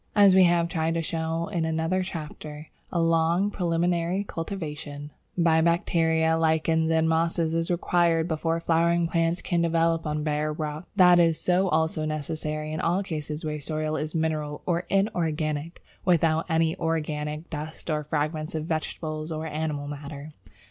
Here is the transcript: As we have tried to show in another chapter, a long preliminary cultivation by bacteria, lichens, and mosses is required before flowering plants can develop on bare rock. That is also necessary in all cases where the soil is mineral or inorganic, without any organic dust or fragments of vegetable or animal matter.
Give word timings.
As 0.15 0.33
we 0.33 0.45
have 0.45 0.67
tried 0.67 0.95
to 0.95 1.03
show 1.03 1.45
in 1.49 1.63
another 1.63 2.01
chapter, 2.01 2.69
a 2.91 2.99
long 2.99 3.51
preliminary 3.51 4.23
cultivation 4.23 5.11
by 5.37 5.61
bacteria, 5.61 6.35
lichens, 6.39 6.89
and 6.89 7.07
mosses 7.07 7.53
is 7.53 7.69
required 7.69 8.27
before 8.27 8.59
flowering 8.59 9.07
plants 9.07 9.43
can 9.43 9.61
develop 9.61 10.07
on 10.07 10.23
bare 10.23 10.51
rock. 10.51 10.87
That 10.95 11.19
is 11.19 11.47
also 11.47 12.05
necessary 12.05 12.73
in 12.73 12.81
all 12.81 13.03
cases 13.03 13.45
where 13.45 13.57
the 13.57 13.59
soil 13.59 13.95
is 13.95 14.15
mineral 14.15 14.63
or 14.65 14.87
inorganic, 14.89 15.83
without 16.03 16.47
any 16.49 16.75
organic 16.79 17.51
dust 17.51 17.87
or 17.91 18.03
fragments 18.03 18.55
of 18.55 18.65
vegetable 18.65 19.31
or 19.31 19.45
animal 19.45 19.87
matter. 19.87 20.31